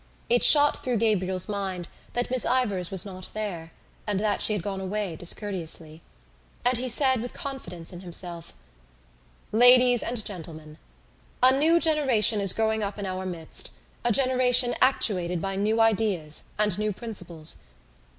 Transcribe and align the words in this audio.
It 0.31 0.41
shot 0.43 0.81
through 0.81 0.97
Gabriel's 0.97 1.47
mind 1.47 1.87
that 2.13 2.31
Miss 2.31 2.43
Ivors 2.43 2.89
was 2.89 3.05
not 3.05 3.29
there 3.35 3.71
and 4.07 4.19
that 4.19 4.41
she 4.41 4.53
had 4.53 4.63
gone 4.63 4.81
away 4.81 5.15
discourteously: 5.15 6.01
and 6.65 6.77
he 6.79 6.89
said 6.89 7.21
with 7.21 7.35
confidence 7.35 7.93
in 7.93 7.99
himself: 7.99 8.51
"Ladies 9.51 10.01
and 10.01 10.25
Gentlemen, 10.25 10.79
"A 11.43 11.51
new 11.55 11.79
generation 11.79 12.41
is 12.41 12.51
growing 12.51 12.81
up 12.81 12.97
in 12.97 13.05
our 13.05 13.27
midst, 13.27 13.73
a 14.03 14.11
generation 14.11 14.73
actuated 14.81 15.39
by 15.39 15.55
new 15.55 15.79
ideas 15.79 16.45
and 16.57 16.79
new 16.79 16.91
principles. 16.91 17.57